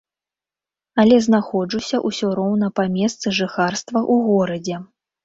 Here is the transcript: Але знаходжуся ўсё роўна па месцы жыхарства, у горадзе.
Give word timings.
Але 1.01 1.19
знаходжуся 1.25 1.97
ўсё 2.11 2.29
роўна 2.39 2.71
па 2.79 2.87
месцы 2.97 3.35
жыхарства, 3.41 4.03
у 4.15 4.17
горадзе. 4.31 4.81